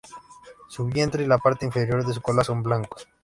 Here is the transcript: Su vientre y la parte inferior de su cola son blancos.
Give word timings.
Su 0.67 0.85
vientre 0.87 1.23
y 1.23 1.27
la 1.27 1.37
parte 1.37 1.63
inferior 1.63 2.03
de 2.03 2.11
su 2.15 2.23
cola 2.23 2.43
son 2.43 2.63
blancos. 2.63 3.07